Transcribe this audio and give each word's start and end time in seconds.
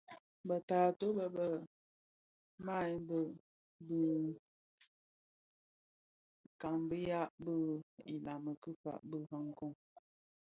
Be 0.47 0.55
taatôh 0.69 1.13
be 1.17 1.25
be 1.35 1.45
mahebe 2.65 3.19
bë 3.87 4.01
ka 6.61 6.69
kabiya 6.75 7.21
bi 7.45 7.55
ilami 8.13 8.51
ki 8.61 8.71
birakoň. 9.09 9.71